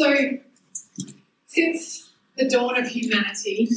[0.00, 0.16] So,
[1.44, 3.68] since the dawn of humanity,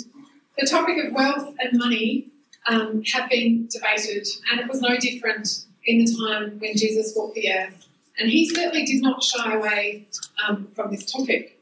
[0.58, 2.30] the topic of wealth and money
[2.66, 7.36] um, have been debated, and it was no different in the time when Jesus walked
[7.36, 7.89] the earth.
[8.17, 10.07] And he certainly did not shy away
[10.47, 11.62] um, from this topic.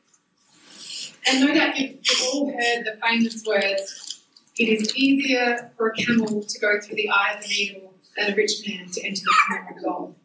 [1.25, 4.21] And no doubt you've, you've all heard the famous words
[4.59, 8.31] it is easier for a camel to go through the eye of the needle than
[8.31, 10.15] a rich man to enter the kingdom of God.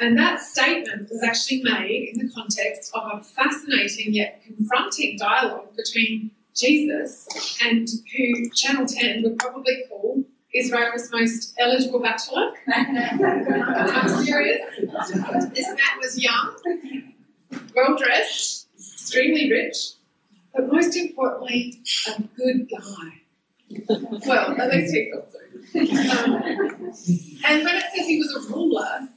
[0.00, 5.76] And that statement was actually made in the context of a fascinating yet confronting dialogue
[5.76, 10.24] between Jesus and who Channel 10 would probably call
[10.54, 12.52] Israel's most eligible bachelor.
[12.72, 14.60] I'm serious.
[15.52, 16.56] This man was young,
[17.74, 19.94] well dressed, extremely rich,
[20.54, 23.20] but most importantly, a good guy.
[23.88, 25.38] Well, at least he thought so.
[25.74, 26.42] Um,
[27.44, 29.08] and when it says he was a ruler,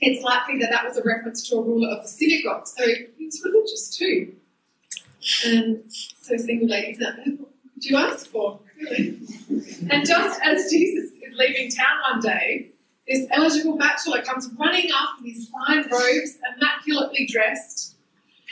[0.00, 2.66] it's likely that that was a reference to a ruler of the synagogue.
[2.66, 2.84] So
[3.30, 4.34] was religious too.
[5.44, 8.58] And so, single ladies out what you ask for?
[8.78, 9.18] Really?
[9.90, 12.68] And just as Jesus is leaving town one day,
[13.06, 17.96] this eligible bachelor comes running up in his fine robes, immaculately dressed,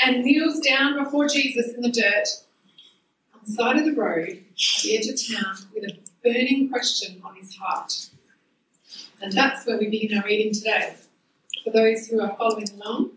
[0.04, 2.28] and kneels down before Jesus in the dirt
[3.34, 7.20] on the side of the road at the edge of town with a burning question
[7.24, 8.10] on his heart.
[9.20, 10.94] And that's where we begin our reading today.
[11.68, 13.10] For those who are following along,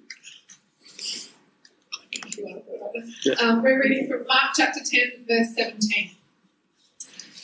[3.39, 6.11] um, we're reading from Mark chapter 10, verse 17.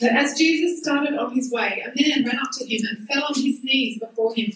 [0.02, 3.23] That as Jesus started on his way, a man ran up to him and fell
[3.23, 4.52] on his knees before him.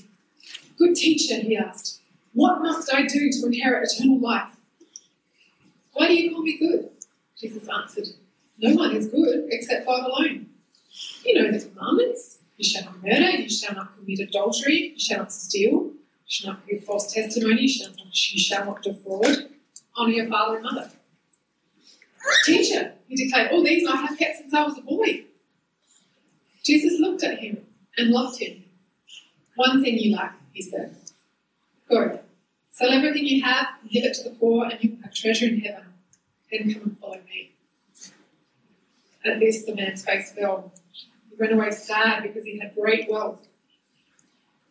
[0.78, 2.02] Good teacher, he asked,
[2.34, 4.52] what must I do to inherit eternal life?
[5.94, 6.90] Why do you call me good?
[7.40, 8.08] Jesus answered,
[8.60, 10.48] No one is good except God alone.
[11.24, 12.40] You know the commandments.
[12.58, 15.91] You shall not murder, you shall not commit adultery, you shall not steal,
[16.32, 19.50] shall not give false testimony, you shall not, you shall not defraud,
[19.98, 20.90] honour your father and mother.
[22.46, 25.26] Teacher, he declared, all these I have kept since I was a boy.
[26.64, 27.66] Jesus looked at him
[27.98, 28.64] and loved him.
[29.56, 30.96] One thing you lack, he said.
[31.90, 32.22] Go,
[32.70, 35.48] sell everything you have and give it to the poor, and you will have treasure
[35.48, 35.84] in heaven.
[36.50, 37.52] Then come and follow me.
[39.26, 40.72] At this, the man's face fell.
[40.94, 43.48] He ran away sad because he had great wealth.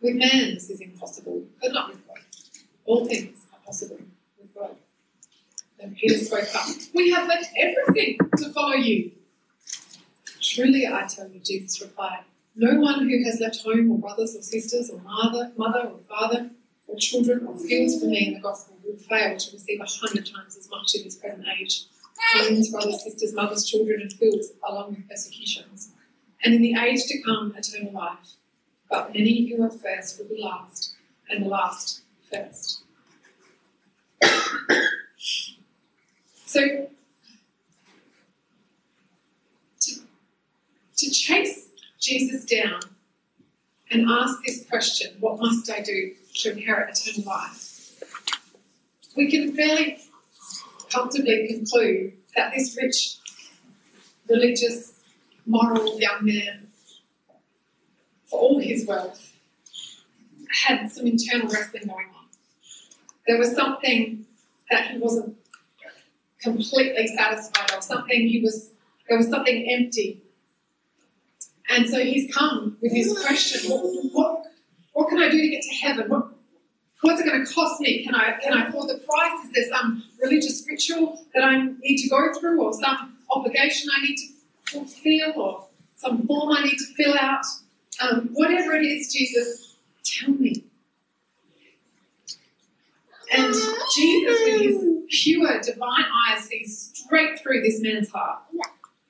[0.00, 2.18] With man this is impossible, but not with God.
[2.84, 3.98] All things are possible
[4.40, 4.76] with God.
[5.78, 9.12] Then Peter spoke up, We have left everything to follow you.
[10.40, 12.24] Truly, I tell you, Jesus replied,
[12.58, 16.50] no one who has left home or brothers or sisters or mother, mother or father
[16.86, 20.24] or children or fields for me in the gospel will fail to receive a hundred
[20.24, 21.84] times as much in this present age.
[22.32, 25.92] Homes, brothers, sisters, mothers, children, and fields along with persecutions.
[26.42, 28.36] And in the age to come, eternal life.
[28.88, 30.94] But many who are first will be last,
[31.28, 32.82] and the last first.
[36.46, 36.88] so,
[39.80, 39.94] to,
[40.96, 41.68] to chase
[42.00, 42.80] Jesus down
[43.90, 48.02] and ask this question what must I do to inherit eternal life?
[49.16, 49.98] We can fairly
[50.90, 53.16] comfortably conclude that this rich,
[54.28, 54.92] religious,
[55.46, 56.65] moral young man,
[58.26, 59.32] for all his wealth,
[60.64, 62.24] had some internal wrestling going on.
[63.26, 64.26] There was something
[64.70, 65.36] that he wasn't
[66.40, 68.70] completely satisfied of, something he was,
[69.08, 70.22] there was something empty
[71.68, 73.82] and so he's come with this question: what,
[74.12, 74.44] what,
[74.92, 76.08] what can I do to get to heaven?
[76.08, 76.28] What,
[77.00, 78.04] what's it going to cost me?
[78.04, 79.44] Can I can I afford the price?
[79.46, 84.02] Is there some religious ritual that I need to go through, or some obligation I
[84.02, 84.26] need to
[84.70, 87.44] fulfill, or some form I need to fill out?
[88.00, 90.64] Um, whatever it is, Jesus, tell me.
[93.32, 93.54] And
[93.94, 98.40] Jesus, with his pure divine eyes, sees straight through this man's heart.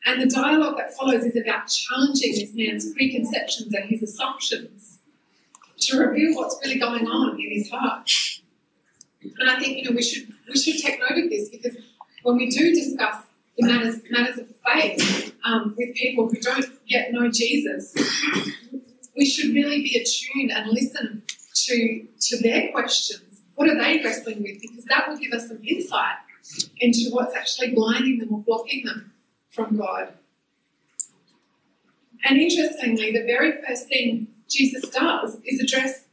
[0.07, 4.99] And the dialogue that follows is about challenging this man's preconceptions and his assumptions
[5.79, 8.11] to reveal what's really going on in his heart.
[9.39, 11.77] And I think you know we should we should take note of this because
[12.23, 13.25] when we do discuss
[13.59, 17.95] the matters matters of faith um, with people who don't yet know Jesus,
[19.17, 21.23] we should really be attuned and listen
[21.55, 23.43] to to their questions.
[23.55, 24.61] What are they wrestling with?
[24.61, 26.17] Because that will give us some insight
[26.79, 29.13] into what's actually blinding them or blocking them
[29.51, 30.13] from God.
[32.25, 36.07] And interestingly, the very first thing Jesus does is address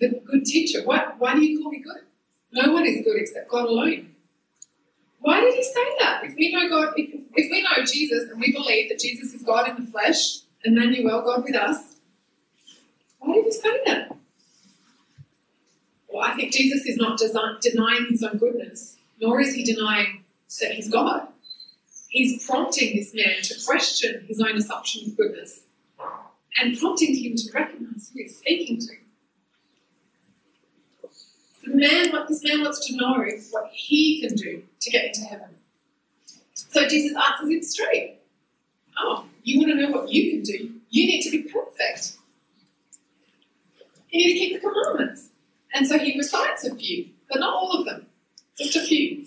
[0.00, 0.80] the good teacher.
[0.84, 2.02] Why, why do you call me good?
[2.52, 4.14] No one is good except God alone.
[5.20, 6.24] Why did he say that?
[6.24, 9.42] If we know God, if, if we know Jesus and we believe that Jesus is
[9.42, 11.96] God in the flesh, Emmanuel, God with us,
[13.18, 14.16] why did he say that?
[16.08, 20.24] Well, I think Jesus is not design, denying his own goodness, nor is he denying
[20.60, 21.28] that he's God.
[22.08, 25.62] He's prompting this man to question his own assumption of goodness
[26.60, 28.94] and prompting him to recognize who he's speaking to.
[31.64, 35.06] The man, what this man wants to know is what he can do to get
[35.06, 35.48] into heaven.
[36.54, 38.18] So Jesus answers him straight.
[38.98, 40.72] Oh, you want to know what you can do?
[40.90, 42.16] You need to be perfect.
[44.10, 45.28] You need to keep the commandments.
[45.74, 48.06] And so he recites a few, but not all of them,
[48.56, 49.26] just a few.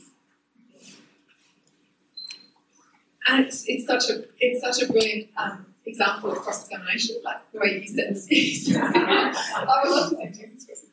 [3.28, 7.52] And it's, it's such a it's such a brilliant um, example of cross examination, like
[7.52, 8.78] the way he it.
[8.78, 10.86] I would love to Jesus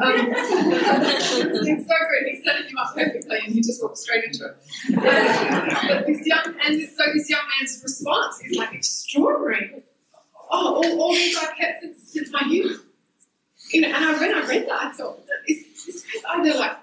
[0.00, 2.28] um, it's so good.
[2.30, 4.56] He's setting him up perfectly, and he just walked straight into it.
[4.94, 9.82] but this young and this, so this young man's response is like extraordinary.
[10.50, 12.84] Oh, all, all these I've kept since, since my youth.
[13.72, 16.78] You know, and I, when I read that, I thought, this, this guy's either like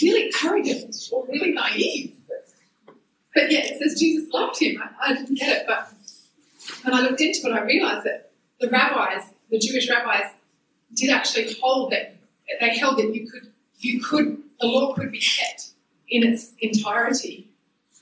[0.00, 2.16] really arrogant or really naive.
[2.26, 2.94] But,
[3.34, 4.80] but yeah, it says Jesus loved him.
[4.82, 5.92] I, I didn't get it, but
[6.84, 8.30] when I looked into it, I realized that
[8.60, 10.30] the rabbis, the Jewish rabbis,
[10.94, 12.11] did actually hold that
[12.60, 15.70] they held that you could you could the law could be kept
[16.08, 17.48] in its entirety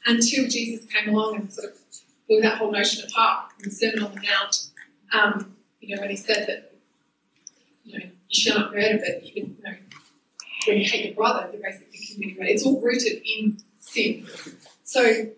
[0.07, 1.79] until Jesus came along and sort of
[2.29, 4.71] blew that whole notion apart in the Sermon on the Mount.
[5.13, 6.73] Um, you know, when he said that
[7.85, 9.77] you know you shall not murder, but even you know
[10.67, 12.51] when you hate your brother, you're basically committing murder.
[12.51, 14.27] It's all rooted in sin.
[14.83, 15.31] So.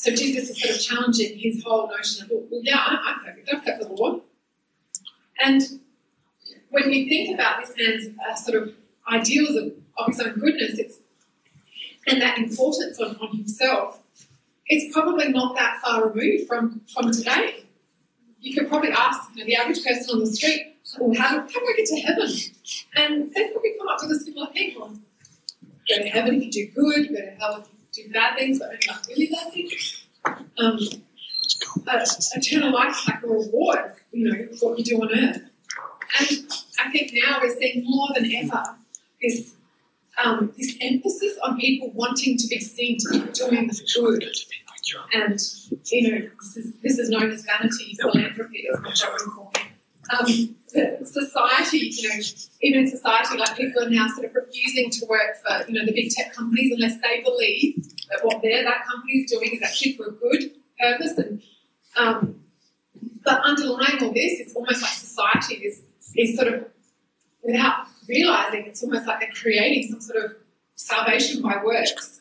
[0.00, 3.50] So Jesus is sort of challenging his whole notion of, well, yeah, I'm perfect.
[3.52, 4.20] I've kept the law.
[5.44, 5.60] And
[6.70, 8.74] when we think about this man's uh, sort of
[9.10, 10.98] ideals of, of his own goodness,
[12.06, 14.00] and that importance on, on himself,
[14.66, 17.64] it's probably not that far removed from, from today.
[18.40, 21.46] You could probably ask you know, the average person on the street, well, how, how
[21.46, 22.30] do I get to heaven?
[22.96, 24.74] And they'd probably come up with a similar thing.
[24.78, 24.96] Well,
[25.88, 28.58] go to heaven if you do good, go to hell if you do bad things,
[28.58, 30.06] but only like really bad things.
[30.58, 30.78] Um,
[31.84, 35.42] but eternal life is like a reward, you know, for what you do on earth.
[36.18, 36.28] And
[36.78, 38.64] I think now we're seeing more than ever
[39.22, 39.54] this
[40.22, 44.26] um, this emphasis on people wanting to be seen to be doing good.
[45.14, 45.40] And
[45.84, 49.66] you know, this is, this is known as vanity philanthropy, as my Joan called it.
[50.12, 50.56] Um,
[51.04, 52.14] society, you know,
[52.62, 55.86] even in society, like people are now sort of refusing to work for, you know,
[55.86, 57.76] the big tech companies unless they believe
[58.08, 61.18] that what they're, that company is doing is actually for a good purpose.
[61.18, 61.42] And
[61.96, 62.40] um,
[63.24, 65.82] but underlying all this is almost like society is
[66.16, 66.66] is sort of,
[67.42, 70.34] without realizing, it's almost like they're creating some sort of
[70.74, 72.20] salvation by works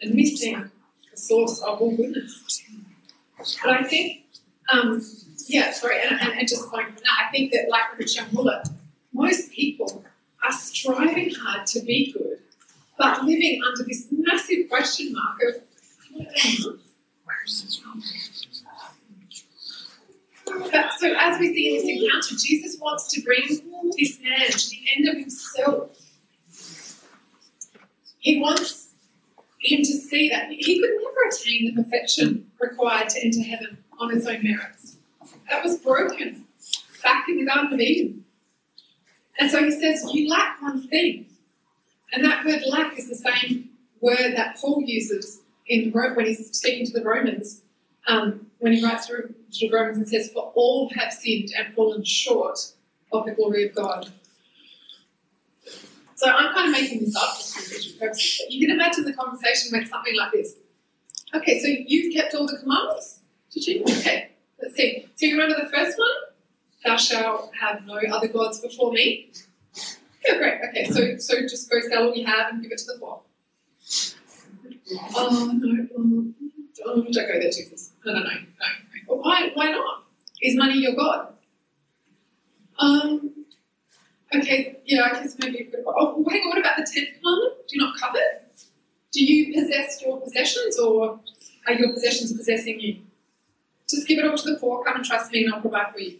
[0.00, 0.70] and missing
[1.10, 2.62] the source of all goodness.
[3.62, 4.24] But I think,
[4.72, 5.02] um,
[5.46, 8.26] yeah, sorry, and, and, and, just going from that, I think that, like Rich Young
[8.32, 8.62] Ruler,
[9.12, 10.04] most people
[10.42, 12.38] are striving hard to be good,
[12.98, 15.62] but living under this massive question mark of,
[17.24, 18.02] where is this from?
[20.46, 23.42] But so as we see in this encounter, Jesus wants to bring
[23.96, 25.90] this man to the end of himself.
[28.18, 28.94] He wants
[29.60, 34.10] him to see that he could never attain the perfection required to enter heaven on
[34.10, 34.96] his own merits.
[35.50, 36.44] That was broken
[37.02, 38.24] back in the Garden of Eden.
[39.38, 41.26] And so he says, You lack one thing.
[42.12, 46.86] And that word lack is the same word that Paul uses in when he's speaking
[46.86, 47.62] to the Romans
[48.06, 52.04] um, when he writes to to Romans and says, For all have sinned and fallen
[52.04, 52.58] short
[53.12, 54.10] of the glory of God.
[56.16, 59.12] So I'm kind of making this up just for purposes, but you can imagine the
[59.12, 60.56] conversation went something like this.
[61.34, 63.20] Okay, so you've kept all the commandments?
[63.52, 63.82] Did you?
[63.82, 64.30] Okay,
[64.62, 65.06] let's see.
[65.16, 66.08] So you remember the first one?
[66.84, 69.30] Thou shalt have no other gods before me.
[70.28, 70.60] Okay, great.
[70.68, 73.20] Okay, so so just go sell all you have and give it to the poor.
[75.14, 76.32] Oh no, oh,
[76.82, 77.92] don't go there, Jesus.
[78.04, 78.36] No, no, no, no.
[79.06, 80.04] Well, why, why not?
[80.42, 81.32] Is money your God?
[82.78, 83.46] Um,
[84.34, 85.70] okay, yeah, I guess maybe.
[85.86, 87.68] Oh, hang on, what about the 10th commandment?
[87.68, 88.52] Do not covet?
[89.12, 91.20] Do you possess your possessions or
[91.66, 92.98] are your possessions possessing you?
[93.88, 96.00] Just give it all to the poor, come and trust me and I'll provide for
[96.00, 96.18] you.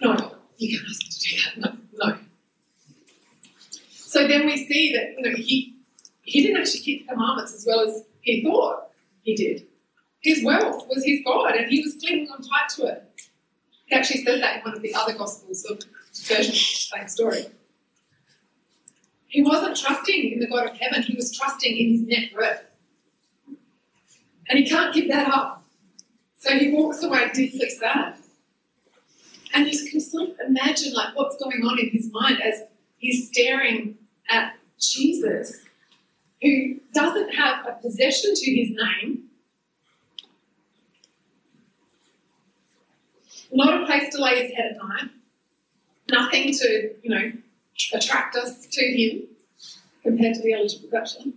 [0.00, 1.78] No, you can't ask me to do that.
[1.98, 2.18] No, no.
[3.90, 5.74] So then we see that, you know, he,
[6.22, 8.88] he didn't actually keep the commandments as well as he thought
[9.22, 9.66] he did.
[10.26, 13.30] His wealth was his God, and he was clinging on tight to it.
[13.84, 15.76] He actually says that in one of the other Gospels, or
[16.12, 17.46] versions of the same story.
[19.28, 22.64] He wasn't trusting in the God of heaven, he was trusting in his net worth.
[24.48, 25.64] And he can't give that up.
[26.34, 28.16] So he walks away deeply sad.
[29.54, 32.62] And you can sort of imagine like what's going on in his mind as
[32.98, 33.96] he's staring
[34.28, 35.60] at Jesus,
[36.42, 39.25] who doesn't have a possession to his name,
[43.52, 45.10] not a place to lay his head at night,
[46.10, 47.32] nothing to, you know,
[47.92, 49.22] attract us to him
[50.02, 51.32] compared to the eligible bachelor.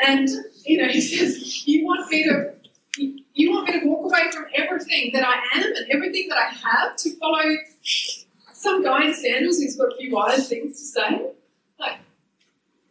[0.00, 0.28] And,
[0.64, 2.52] you know, he says, You want me to
[2.98, 6.48] you want me to walk away from everything that I am and everything that I
[6.48, 7.56] have to follow
[8.52, 11.26] some guy in sandals who's got a few wise things to say?
[11.78, 11.98] Like,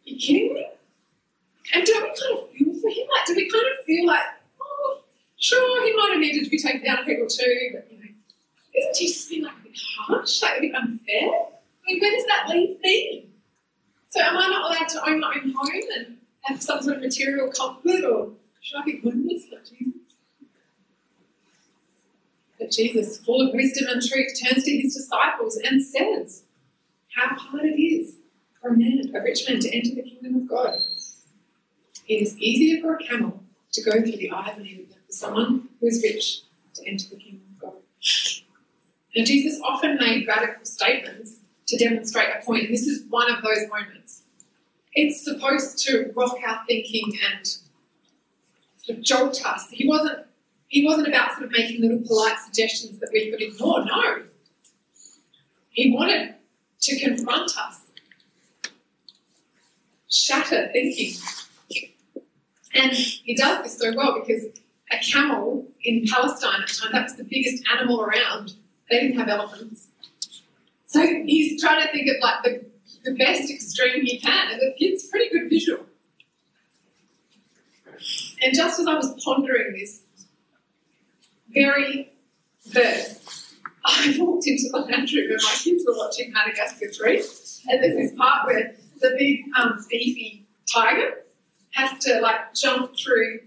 [0.04, 0.66] you kidding me?
[1.74, 3.06] And do we kind of feel for him?
[3.12, 4.22] Like, do we kind of feel like,
[4.62, 5.00] oh,
[5.36, 7.88] sure, he might have needed to be taken down a peg or two, but
[8.76, 11.30] isn't Jesus being like a bit harsh, like a bit unfair?
[11.30, 13.28] I mean, where does that leave me?
[14.08, 17.02] So am I not allowed to own my own home and have some sort of
[17.02, 18.30] material comfort, or
[18.60, 19.94] should I be homeless like Jesus?
[22.58, 26.44] But Jesus, full of wisdom and truth, turns to his disciples and says
[27.14, 28.16] how hard it is
[28.60, 30.74] for a man, a rich man, to enter the kingdom of God.
[32.08, 33.42] It is easier for a camel
[33.72, 36.40] to go through the eye of a needle than for someone who is rich
[36.74, 37.72] to enter the kingdom of God.
[39.24, 41.36] Jesus often made radical statements
[41.68, 44.22] to demonstrate a point, and this is one of those moments.
[44.94, 47.46] It's supposed to rock our thinking and
[48.76, 49.68] sort of jolt us.
[49.70, 50.26] He wasn't
[50.68, 53.84] he wasn't about sort of making little polite suggestions that we could ignore.
[53.84, 54.22] No.
[55.70, 56.34] He wanted
[56.80, 57.82] to confront us,
[60.10, 61.14] shatter thinking.
[62.74, 64.44] And he does this so well because
[64.90, 68.54] a camel in Palestine at the time, that was the biggest animal around.
[68.90, 69.88] They didn't have elephants.
[70.86, 72.64] So he's trying to think of like the,
[73.04, 75.84] the best extreme he can, and it's pretty good visual.
[78.42, 80.02] And just as I was pondering this
[81.50, 82.12] very
[82.66, 87.16] verse, I walked into the room and my kids were watching Madagascar 3,
[87.68, 91.14] and there's this part where the big um, beefy tiger
[91.72, 93.40] has to like jump through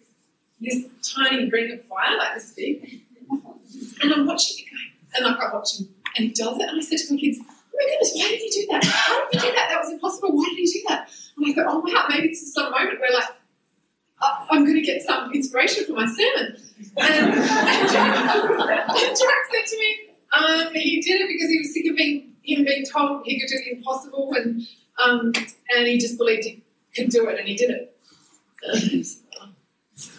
[0.62, 3.02] this tiny ring of fire, like this big.
[4.02, 6.84] And I'm watching it going, and I watch him, and he does it, and I
[6.84, 8.86] said to my kids, "Oh my goodness, why did you do that?
[8.86, 9.70] Why did you do that?
[9.70, 10.36] That was impossible.
[10.36, 13.00] Why did you do that?" And I go, "Oh wow, maybe this is some moment
[13.00, 13.30] where like
[14.52, 16.58] I'm going to get some inspiration for my sermon."
[16.98, 18.26] And, and Jack,
[19.52, 22.86] said to me, um, he did it because he was sick of being him being
[22.86, 24.68] told he could do the impossible, and
[25.04, 25.32] um,
[25.76, 26.64] and he just believed he
[26.96, 27.96] could do it, and he did it.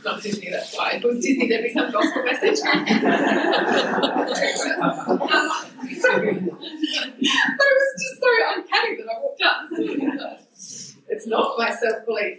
[0.04, 0.92] Not Disney, that's why.
[0.92, 2.60] It was Disney, there'd be some gospel message.
[2.62, 2.76] but
[7.66, 9.68] it was just so uncanny that I walked up.
[11.08, 12.38] It's not my self belief.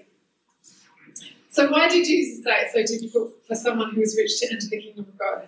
[1.50, 4.68] So why did Jesus say it's so difficult for someone who is rich to enter
[4.68, 5.48] the kingdom of God?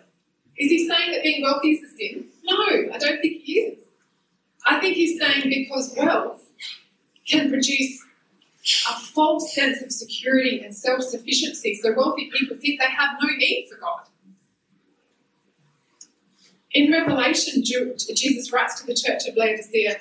[0.58, 2.26] Is he saying that being wealthy is a sin?
[2.44, 2.56] No,
[2.94, 3.80] I don't think he is.
[4.66, 6.44] I think he's saying because wealth
[7.26, 8.02] can produce
[8.90, 11.76] a false sense of security and self sufficiency.
[11.76, 14.08] So wealthy people think they have no need for God.
[16.72, 19.98] In Revelation, Jesus writes to the church of Laodicea,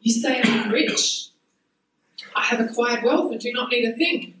[0.00, 1.28] You say I'm rich.
[2.36, 4.34] I have acquired wealth and do not need a thing.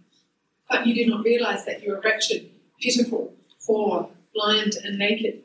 [0.68, 3.34] But you do not realize that you are wretched, pitiful,
[3.66, 5.42] poor, blind, and naked.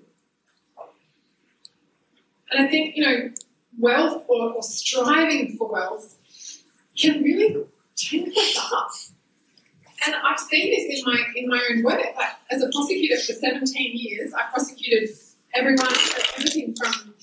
[2.51, 3.31] And I think, you know,
[3.77, 6.17] wealth or, or striving for wealth
[6.97, 7.65] can really
[10.05, 11.99] And I've seen this in my in my own work.
[12.15, 15.09] Like, as a prosecutor for 17 years, I prosecuted
[15.53, 15.91] everyone,
[16.37, 17.13] everything from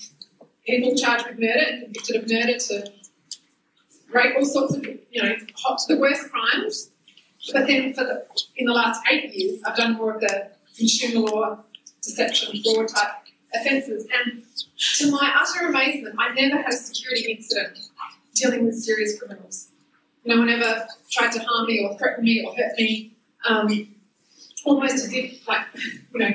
[0.63, 2.91] people charged with murder and convicted of murder to
[4.13, 6.91] rape, all sorts of, you know, hot to the worst crimes.
[7.51, 8.25] But then for the,
[8.57, 11.63] in the last eight years, I've done more of the consumer law,
[12.03, 13.13] deception, fraud type
[13.55, 14.07] offences.
[14.13, 14.43] And
[14.97, 17.79] to my utter amazement, I never had a security incident
[18.35, 19.69] dealing with serious criminals.
[20.27, 23.13] No one ever tried to harm me or threaten me or hurt me.
[23.47, 23.95] Um,
[24.65, 25.65] almost as if, like,
[26.13, 26.33] you know,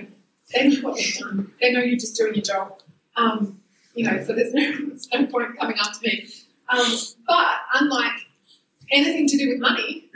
[0.55, 1.53] they know what they've done.
[1.61, 2.81] They know you're just doing your job.
[3.17, 3.61] Um,
[3.95, 6.27] you know, so there's no, there's no point coming after me.
[6.69, 6.91] Um,
[7.27, 8.27] but unlike
[8.91, 10.09] anything to do with money,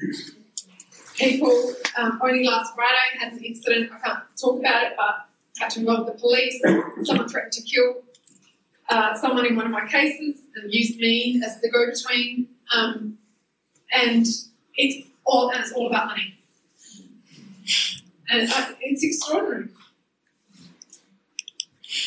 [1.16, 3.92] people um, only last Friday had an incident.
[3.92, 5.26] I can't talk about it, but
[5.58, 6.60] had to involve the police.
[7.02, 8.02] Someone threatened to kill
[8.88, 12.48] uh, someone in one of my cases and used me as the go-between.
[12.74, 13.18] Um,
[13.92, 14.26] and
[14.76, 16.34] it's all and it's all about money.
[18.28, 19.68] And uh, it's extraordinary.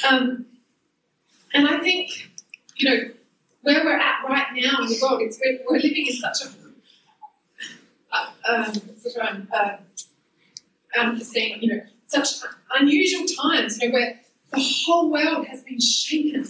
[0.08, 0.46] Um,
[1.54, 2.30] and I think,
[2.76, 3.10] you know,
[3.62, 6.50] where we're at right now in the world, it's we're, we're living in such a
[8.12, 9.78] uh, um, such um, uh,
[10.98, 12.28] unforeseen, you know, such
[12.80, 14.20] unusual times, you know, where
[14.52, 16.48] the whole world has been shaken.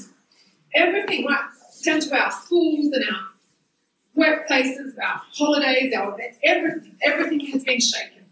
[0.74, 1.50] Everything, right
[1.84, 3.28] down to our schools and our
[4.20, 8.26] workplaces, our holidays, our events, everything, everything has been shaken.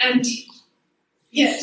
[0.00, 0.26] And
[1.30, 1.62] yet,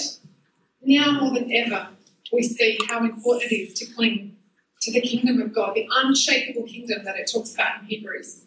[0.82, 1.90] now more than ever,
[2.32, 4.38] we see how important it is to cling
[4.82, 8.46] to the kingdom of God, the unshakable kingdom that it talks about in Hebrews.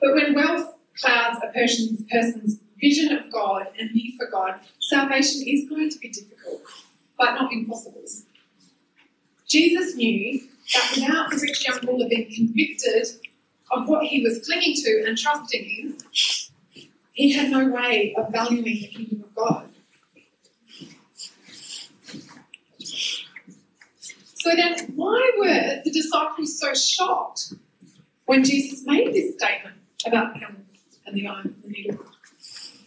[0.00, 5.42] But when wealth clouds a person's, person's vision of God and need for God, salvation
[5.46, 6.62] is going to be difficult,
[7.18, 8.04] but not impossible.
[9.48, 10.40] Jesus knew
[10.72, 13.06] that without the rich young ruler being convicted
[13.70, 15.96] of what he was clinging to and trusting in,
[17.12, 19.68] he had no way of valuing the kingdom of God.
[24.34, 27.52] So then, why were the disciples so shocked
[28.24, 30.56] when Jesus made this statement about the hammer
[31.04, 31.98] and the iron and the needle?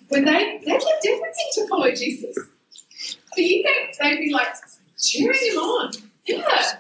[0.10, 2.36] When they, they left everything to follow Jesus.
[3.36, 4.56] Do you think they'd be like
[5.00, 5.92] cheering him on?
[6.26, 6.80] Yeah,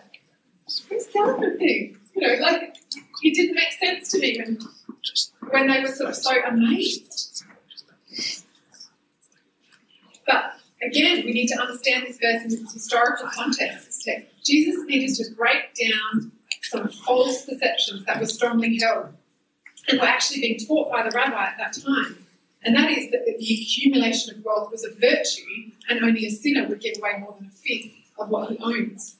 [0.99, 1.97] the thing?
[2.15, 2.75] You know, like
[3.23, 4.59] it didn't make sense to me when,
[5.49, 7.43] when they were sort of so amazed.
[10.25, 14.07] But again, we need to understand this verse in its historical context.
[14.43, 16.31] Jesus needed to break down
[16.63, 19.13] some false perceptions that were strongly held
[19.87, 22.17] and were actually being taught by the rabbi at that time.
[22.63, 26.67] And that is that the accumulation of wealth was a virtue and only a sinner
[26.67, 29.17] would give away more than a fifth of what he owns.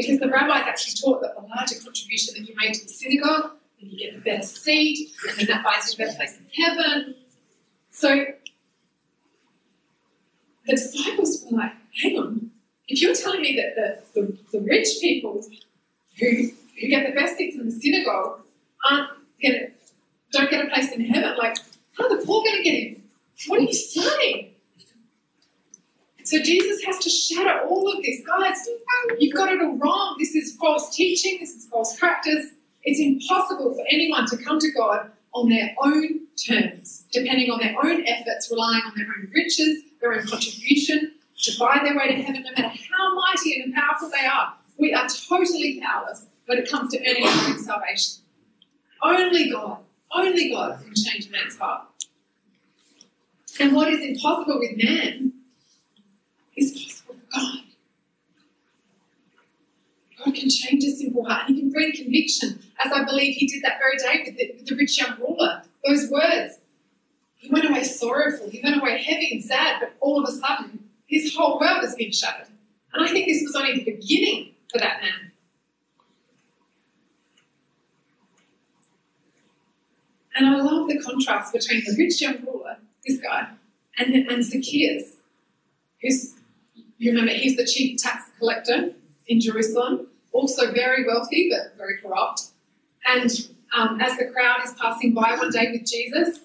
[0.00, 3.52] Because the rabbis actually taught that the larger contribution that you made to the synagogue,
[3.80, 6.64] then you get the better seat, and then that buys you a better place in
[6.64, 7.14] heaven.
[7.90, 8.24] So
[10.66, 12.50] the disciples were like, hang on,
[12.88, 15.42] if you're telling me that the, the, the rich people
[16.18, 16.26] who,
[16.80, 18.40] who get the best seats in the synagogue
[18.88, 19.10] aren't
[19.40, 19.76] get
[20.32, 21.56] don't get a place in heaven, like,
[21.98, 23.02] how are the poor going to get in?
[23.48, 24.50] What are you saying?
[26.30, 28.24] So Jesus has to shatter all of this.
[28.24, 28.56] Guys,
[29.18, 30.14] you've got it all wrong.
[30.16, 32.46] This is false teaching, this is false practice.
[32.84, 37.74] It's impossible for anyone to come to God on their own terms, depending on their
[37.82, 42.22] own efforts, relying on their own riches, their own contribution to buy their way to
[42.22, 44.54] heaven, no matter how mighty and powerful they are.
[44.78, 48.22] We are totally powerless when it comes to earning our own salvation.
[49.02, 49.78] Only God,
[50.14, 51.88] only God can change man's heart.
[53.58, 55.32] And what is impossible with man
[57.32, 57.60] God.
[60.24, 63.62] God can change a simple heart He can bring conviction, as I believe He did
[63.62, 65.62] that very day with the, with the rich young ruler.
[65.86, 66.58] Those words.
[67.36, 70.90] He went away sorrowful, he went away heavy and sad, but all of a sudden,
[71.06, 72.48] his whole world has been shattered.
[72.92, 75.32] And I think this was only the beginning for that man.
[80.36, 83.48] And I love the contrast between the rich young ruler, this guy,
[83.98, 85.16] and, and Zacchaeus,
[86.02, 86.34] who's
[87.00, 88.92] you remember he's the chief tax collector
[89.26, 92.42] in Jerusalem, also very wealthy but very corrupt.
[93.06, 93.30] And
[93.76, 96.40] um, as the crowd is passing by one day with Jesus,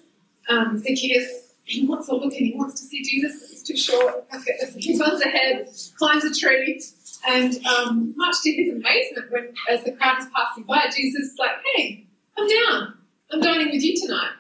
[0.47, 3.75] um, Zacchaeus he wants to look and he wants to see Jesus, but he's too
[3.75, 4.25] short.
[4.77, 6.79] He runs ahead, climbs a tree,
[7.27, 11.39] and um, much to his amazement, when as the crowd is passing by, Jesus is
[11.39, 12.05] like, "Hey,
[12.37, 12.97] come down.
[13.31, 14.33] I'm dining with you tonight."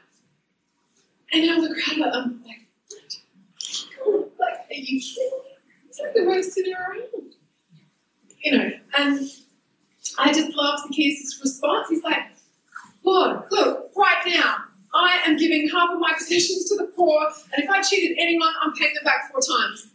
[1.33, 2.67] And now the crowd are um, like,
[4.03, 4.31] "What?
[4.39, 5.44] Like, are you kidding?"
[5.95, 7.35] It's like the worst sinner around.
[8.43, 9.29] You know, and
[10.17, 11.87] I just love Zacchaeus' response.
[11.89, 12.19] He's like,
[13.03, 14.57] Lord, look, right now,
[14.93, 18.51] I am giving half of my possessions to the poor, and if I cheated anyone,
[18.61, 19.87] I'm paying them back four times.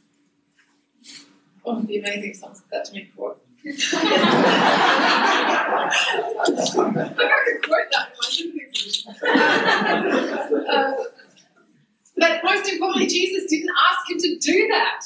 [1.66, 3.36] Oh, it'd be amazing if someone said that to me before.
[3.66, 3.74] I
[7.44, 8.08] could quote that
[10.70, 10.92] uh,
[12.16, 15.04] but most importantly, Jesus didn't ask him to do that.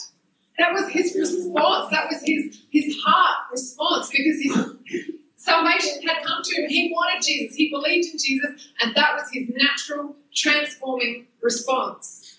[0.58, 1.90] That was his response.
[1.90, 6.68] That was his, his heart response because his salvation had come to him.
[6.68, 7.56] He wanted Jesus.
[7.56, 12.38] He believed in Jesus, and that was his natural, transforming response.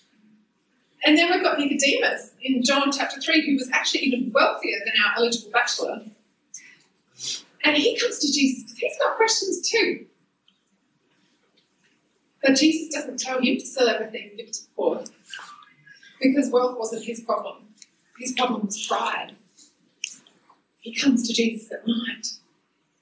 [1.04, 4.94] And then we've got Nicodemus in John chapter 3, who was actually even wealthier than
[5.06, 6.02] our eligible bachelor.
[7.64, 10.06] And he comes to Jesus because he's got questions too.
[12.42, 15.04] But Jesus doesn't tell him to sell everything and give it to the poor
[16.20, 17.65] because wealth wasn't his problem.
[18.18, 19.36] His problem was pride.
[20.78, 22.28] He comes to Jesus at night.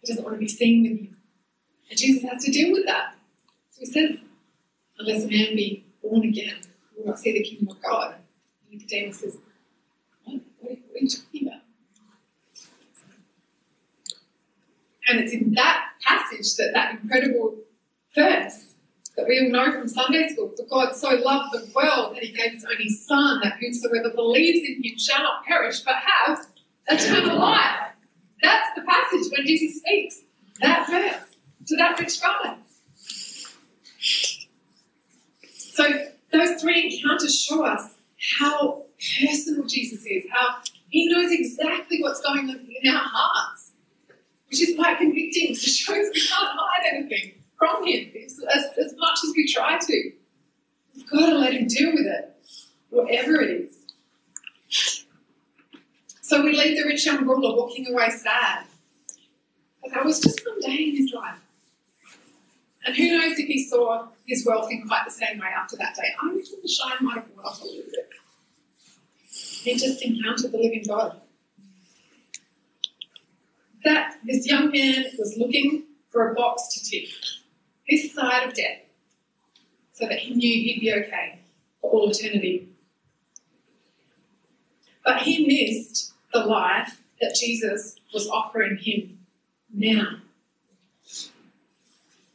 [0.00, 1.16] He doesn't want to be seen with him.
[1.90, 3.14] And Jesus has to deal with that.
[3.70, 4.18] So he says,
[4.98, 6.56] unless a man be born again,
[6.94, 8.14] he will not see the kingdom of God.
[8.70, 9.38] And Nicodemus says,
[10.24, 10.40] what?
[10.60, 11.60] What are, what are you talking about?
[15.08, 17.56] And it's in that passage that that incredible
[18.14, 18.74] verse
[19.16, 20.52] that we all know from Sunday school.
[20.56, 24.68] For God so loved the world that he gave his only Son, that whosoever believes
[24.68, 26.46] in him shall not perish but have
[26.88, 27.92] eternal life.
[28.42, 30.20] That's the passage when Jesus speaks.
[30.60, 32.56] That verse to that rich guy.
[35.56, 35.84] So
[36.32, 37.94] those three encounters show us
[38.38, 38.84] how
[39.18, 43.72] personal Jesus is, how he knows exactly what's going on in our hearts,
[44.48, 48.40] which is quite convicting it shows we can't hide anything from him as,
[48.78, 50.12] as much as we try to.
[50.94, 52.36] We've got to let him deal with it,
[52.90, 53.84] whatever it is.
[56.20, 58.64] So we leave the rich young ruler walking away sad.
[59.82, 61.38] But that was just one day in his life.
[62.86, 65.94] And who knows if he saw his wealth in quite the same way after that
[65.94, 66.08] day.
[66.22, 68.08] I reckon the shine might have worn off a little bit.
[69.30, 71.20] He just encountered the living God.
[73.84, 77.08] That this young man was looking for a box to tick
[77.88, 78.80] this side of death
[79.92, 81.38] so that he knew he'd be okay
[81.80, 82.68] for all eternity.
[85.04, 89.18] But he missed the life that Jesus was offering him
[89.72, 90.18] now.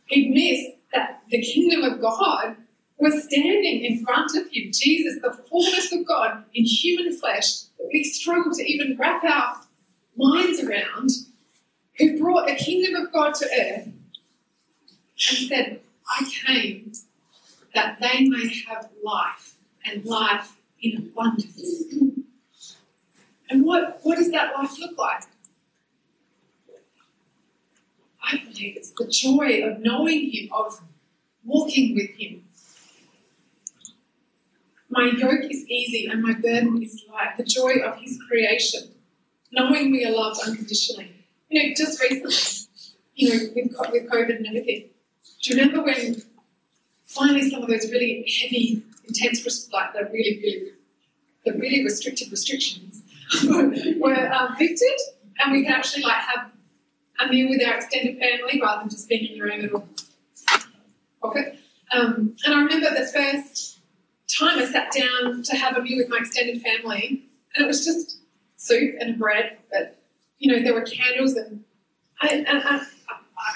[0.06, 2.56] He missed that the kingdom of God
[2.98, 4.72] was standing in front of him.
[4.72, 9.62] Jesus, the fullness of God in human flesh, that we struggle to even wrap our
[10.16, 11.12] minds around,
[11.98, 13.90] who brought the kingdom of God to earth
[15.28, 16.94] and said, I came
[17.76, 19.56] that they may have life
[19.86, 21.84] and life in abundance.
[23.50, 25.24] And what, what does that life look like?
[28.24, 30.80] I believe it's the joy of knowing Him, of
[31.44, 32.44] walking with Him.
[34.90, 37.38] My yoke is easy and my burden is light.
[37.38, 38.92] The joy of His creation,
[39.52, 41.12] knowing we are loved unconditionally.
[41.50, 44.90] You know, just recently, you know, with, with COVID and everything,
[45.42, 46.22] do you remember when
[47.06, 50.72] finally some of those really heavy, intense, like the really, really,
[51.46, 53.04] the really restrictive restrictions
[53.46, 55.00] were um, lifted,
[55.40, 56.52] and we could actually like have
[57.20, 59.88] a meal with our extended family rather than just being in your own little
[61.22, 61.60] pocket.
[61.92, 63.80] Um, and I remember the first
[64.28, 67.26] time I sat down to have a meal with my extended family,
[67.56, 68.20] and it was just
[68.58, 69.98] soup and bread, but
[70.38, 71.64] you know there were candles and
[72.22, 72.86] I, and I,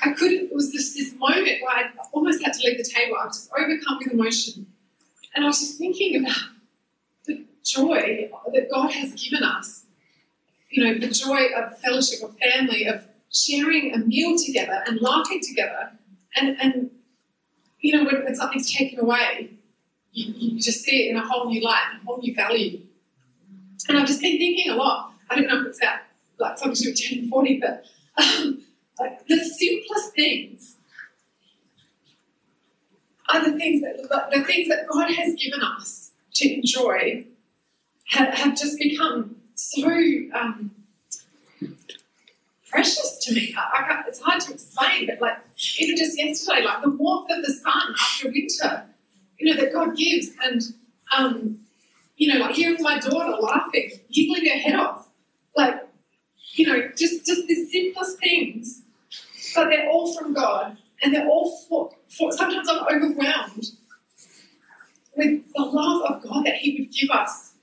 [0.01, 3.17] I couldn't, it was this, this moment where I almost had to leave the table.
[3.19, 4.67] I was just overcome with emotion.
[5.35, 6.37] And I was just thinking about
[7.25, 9.85] the joy that God has given us.
[10.69, 15.41] You know, the joy of fellowship, of family, of sharing a meal together and laughing
[15.41, 15.91] together.
[16.35, 16.91] And, and
[17.79, 19.51] you know, when, when something's taken away,
[20.13, 22.81] you, you just see it in a whole new light, a whole new value.
[23.89, 25.13] And I've just been thinking a lot.
[25.29, 25.99] I don't know if it's about
[26.39, 27.85] like something to do with 10 40, but
[28.17, 28.62] um,
[28.99, 30.77] like the simplest things
[33.29, 37.25] are the things that the things that God has given us to enjoy
[38.07, 39.87] have, have just become so
[40.33, 40.71] um,
[42.69, 43.55] precious to me.
[43.57, 45.37] I, I it's hard to explain, but like
[45.79, 48.85] even just yesterday, like the warmth of the sun after winter,
[49.39, 50.61] you know, that God gives, and
[51.15, 51.59] um,
[52.17, 55.07] you know, like hearing my daughter laughing, giggling her head off,
[55.55, 55.87] like
[56.53, 58.82] you know, just just the simplest things
[59.55, 63.65] but they're all from God, and they're all for, for sometimes I'm overwhelmed
[65.15, 67.53] with the love of God that He would give us.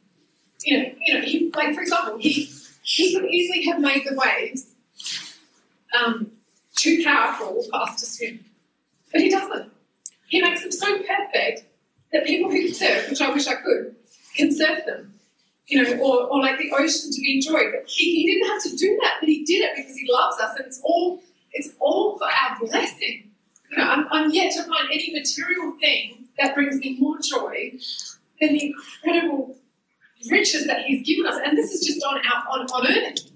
[0.64, 2.50] You know, you know, he, like for example, He
[2.83, 4.74] He could easily have made the waves
[5.98, 6.33] um,
[6.76, 8.44] too powerful for us to swim,
[9.12, 9.72] but He doesn't.
[10.29, 11.64] He makes them so perfect
[12.12, 13.96] that people who can surf, which I wish I could,
[14.37, 15.14] can surf them.
[15.66, 17.72] You know, or, or like the ocean to be enjoyed.
[17.72, 20.40] But he, he didn't have to do that, but he did it because he loves
[20.40, 23.30] us, and it's all it's all for our blessing.
[23.70, 27.72] You know, I'm, I'm yet to find any material thing that brings me more joy
[28.40, 29.56] than the incredible
[30.30, 31.38] riches that He's given us.
[31.44, 33.30] And this is just on our on, on earth,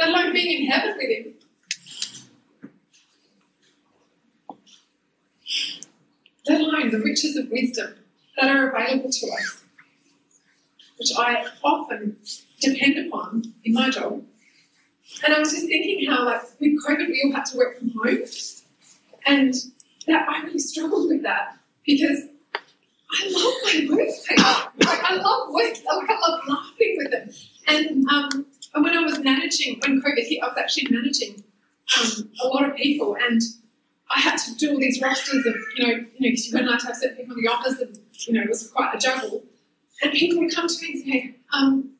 [0.00, 1.34] let alone being in heaven with Him.
[6.46, 7.94] Let alone the riches of wisdom
[8.40, 9.64] that are available to us,
[10.96, 12.16] which I often
[12.60, 14.22] depend upon in my job
[15.24, 17.90] and I was just thinking how, like, with COVID, we all had to work from
[17.90, 18.18] home.
[19.26, 19.54] And
[20.06, 22.20] that I really struggled with that because
[23.10, 24.26] I love my workplace.
[24.78, 25.74] Like, I love work.
[25.74, 27.30] Like, I love laughing with them.
[27.66, 31.42] And, um, and when I was managing, when COVID hit, I was actually managing
[31.98, 33.16] um, a lot of people.
[33.20, 33.40] And
[34.10, 36.70] I had to do all these rosters of, you know, you know, because you wouldn't
[36.70, 38.98] like to have certain people in the office, and you know, it was quite a
[38.98, 39.44] juggle.
[40.02, 41.90] And people would come to me and say, um,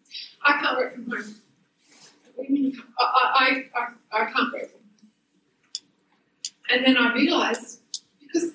[0.43, 1.11] I can't work from home.
[1.11, 2.28] What do you mean you can't?
[2.99, 4.69] I, I, I, can't home.
[6.71, 7.81] And then I realised
[8.21, 8.53] because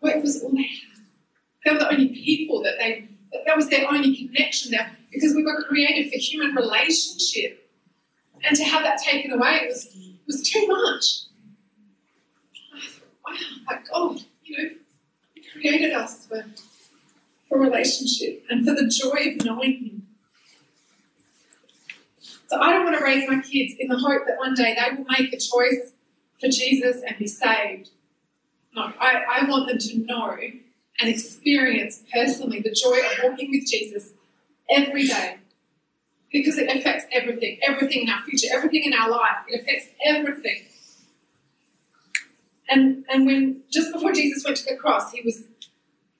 [0.00, 1.04] work was all they had.
[1.64, 3.08] They were the only people that they,
[3.46, 7.68] that was their only connection there because we were created for human relationship.
[8.42, 9.94] And to have that taken away was,
[10.26, 11.22] was too much.
[12.74, 13.36] I thought, wow,
[13.68, 14.70] like God, you know,
[15.34, 16.44] He created us for,
[17.48, 19.99] for relationship and for the joy of knowing Him.
[22.50, 24.96] So I don't want to raise my kids in the hope that one day they
[24.96, 25.92] will make a choice
[26.40, 27.90] for Jesus and be saved.
[28.74, 30.36] No, I, I want them to know
[31.00, 34.14] and experience personally the joy of walking with Jesus
[34.68, 35.36] every day
[36.32, 39.44] because it affects everything, everything in our future, everything in our life.
[39.46, 40.64] It affects everything.
[42.68, 45.44] And, and when just before Jesus went to the cross, he was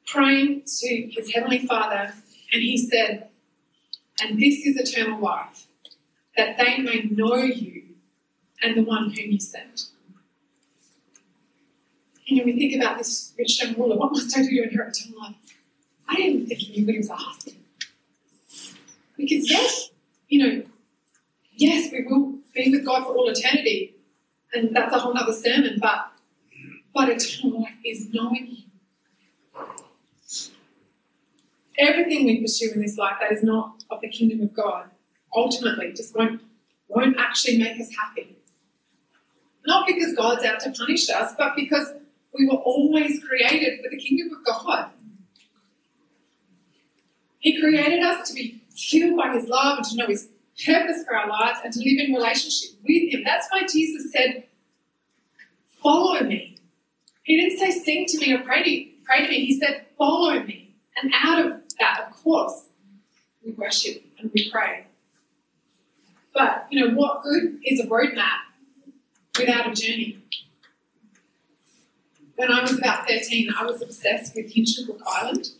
[0.07, 2.15] praying to his heavenly Father,
[2.53, 3.31] and he said,
[4.23, 5.67] And this is eternal life,
[6.37, 7.83] that they may know you
[8.63, 9.87] and the one whom you sent.
[12.29, 14.97] And when we think about this rich young ruler, what must I do to inherit
[14.97, 15.35] eternal life?
[16.09, 17.57] I didn't think he was asking.
[19.17, 19.91] Because yes,
[20.29, 20.63] you know,
[21.53, 23.95] yes, we will be with God for all eternity,
[24.55, 26.13] and that's a whole other sermon, but
[26.95, 29.67] but eternal life is knowing Him.
[31.79, 34.91] Everything we pursue in this life that is not of the kingdom of God
[35.35, 36.43] ultimately just won't
[36.89, 38.37] won't actually make us happy.
[39.65, 41.93] Not because God's out to punish us, but because
[42.37, 44.91] we were always created for the kingdom of God.
[47.39, 50.29] He created us to be filled by His love and to know His
[50.65, 53.23] purpose for our lives and to live in relationship with Him.
[53.25, 54.45] That's why Jesus said,
[55.83, 56.59] Follow me.
[57.23, 59.47] He didn't say, Sing to me or pray to, pray to me.
[59.47, 60.75] He said, Follow me.
[61.03, 62.67] And out of that, of course,
[63.45, 64.87] we worship and we pray.
[66.33, 68.41] But, you know, what good is a roadmap
[69.39, 70.19] without a journey?
[72.37, 75.51] When I was about 13, I was obsessed with Hinchinbrook Island.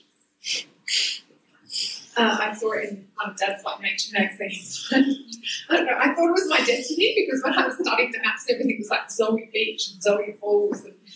[2.17, 4.89] Uh, I saw it in one of Dad's like nature magazines.
[4.93, 5.97] I don't know.
[5.99, 8.91] I thought it was my destiny because when I was studying the maps, everything was
[8.91, 10.95] like Zoe Beach and Zoe Falls, and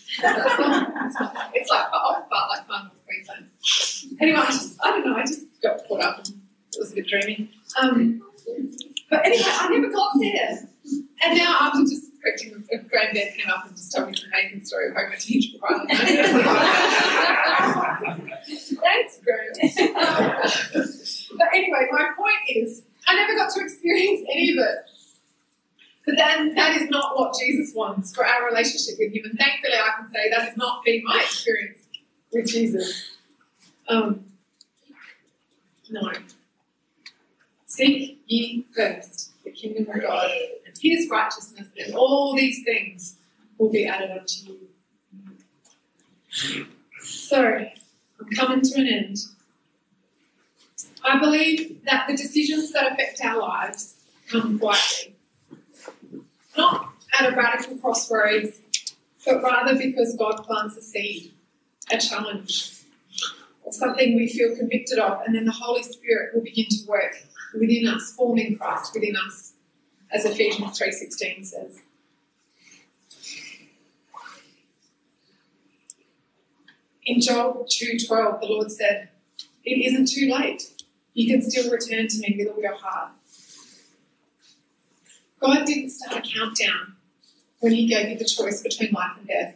[1.53, 3.49] it's like far, far like far north Queensland.
[4.21, 5.15] Anyway, I just I don't know.
[5.15, 6.17] I just got caught up.
[6.19, 6.29] And
[6.73, 7.51] it was a bit dreamy.
[7.79, 8.21] Um,
[9.09, 10.69] but anyway, I never got there.
[11.23, 14.89] And now after just a granddad came up and just told me the amazing story
[14.89, 15.89] of Homer to Hinchinbrook Island.
[18.81, 19.53] Thanks, Graham.
[21.37, 24.77] but anyway, my point is, I never got to experience any of it.
[26.05, 29.23] But then that is not what Jesus wants for our relationship with Him.
[29.25, 31.79] And thankfully, I can say that has not been my experience
[32.31, 33.11] with Jesus.
[33.87, 34.25] Um,
[35.89, 36.11] no.
[37.75, 40.31] Seek ye first the kingdom of God
[40.65, 43.17] and His righteousness, and all these things
[43.57, 44.53] will be added unto
[46.29, 46.67] you.
[47.01, 47.65] So,
[48.17, 49.17] I'm coming to an end.
[51.03, 53.95] I believe that the decisions that affect our lives
[54.29, 55.13] come quietly.
[56.55, 58.57] Not at a radical crossroads,
[59.25, 61.33] but rather because God plants a seed,
[61.91, 62.71] a challenge,
[63.63, 67.17] or something we feel convicted of, and then the Holy Spirit will begin to work
[67.53, 69.53] within us, forming Christ within us,
[70.11, 71.81] as Ephesians 3.16 says.
[77.05, 79.09] In Joel 2.12, the Lord said,
[79.63, 80.71] It isn't too late.
[81.13, 83.11] You can still return to me with all your heart.
[85.39, 86.95] God didn't start a countdown
[87.59, 89.55] when He gave you the choice between life and death.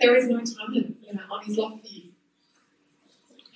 [0.00, 2.09] There is no time limit you know, on His love for you.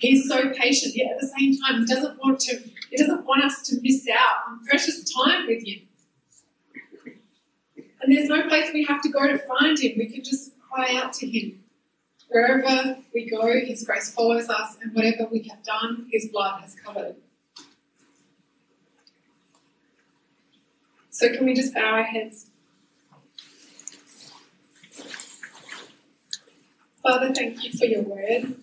[0.05, 2.59] He's so patient, yet at the same time, He doesn't want to.
[2.91, 5.81] He doesn't want us to miss out on precious time with Him.
[8.01, 9.93] And there's no place we have to go to find Him.
[9.97, 11.63] We can just cry out to Him.
[12.29, 16.75] Wherever we go, His grace follows us, and whatever we have done, His blood has
[16.75, 17.15] covered.
[21.09, 22.51] So, can we just bow our heads?
[27.01, 28.57] Father, thank you for your word.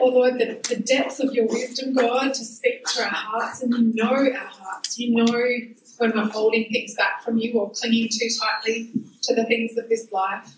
[0.00, 3.74] Oh Lord, the, the depths of your wisdom, God, to speak to our hearts, and
[3.74, 4.98] you know our hearts.
[4.98, 8.90] You know when we're holding things back from you or clinging too tightly
[9.22, 10.56] to the things of this life.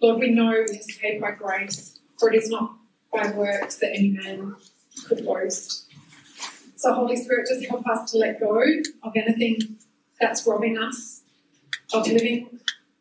[0.00, 2.76] Lord, we know we are saved by grace, for it is not
[3.12, 4.54] by works that any man
[5.06, 5.86] could boast.
[6.76, 8.62] So, Holy Spirit, just help us to let go
[9.02, 9.76] of anything
[10.18, 11.22] that's robbing us
[11.92, 12.60] of living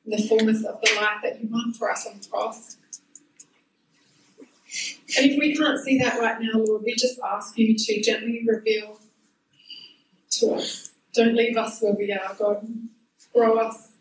[0.10, 2.78] the fullness of the life that you want for us on the cross.
[5.18, 8.46] And if we can't see that right now, Lord, we just ask you to gently
[8.48, 9.00] reveal
[10.32, 10.92] to us.
[11.14, 12.68] Don't leave us where we are, God.
[13.34, 13.92] Grow us.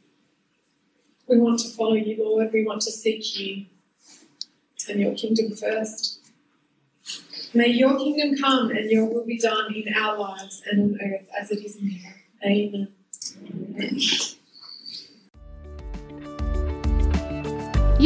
[1.27, 2.51] We want to follow you, Lord.
[2.53, 3.67] We want to seek you
[4.89, 6.21] and your kingdom first.
[7.55, 11.29] May your kingdom come and your will be done in our lives and on earth
[11.39, 12.15] as it is in heaven.
[12.45, 12.89] Amen.
[13.75, 14.01] Amen.